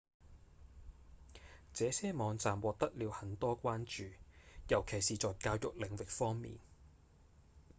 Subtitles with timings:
[1.75, 4.11] 這些網站獲得了很多關注
[4.67, 6.57] 尤其是在教育領域方面